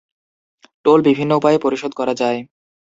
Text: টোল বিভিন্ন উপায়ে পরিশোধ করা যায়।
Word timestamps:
টোল 0.85 0.99
বিভিন্ন 1.01 1.31
উপায়ে 1.35 1.57
পরিশোধ 1.57 1.91
করা 1.95 2.13
যায়। 2.13 2.39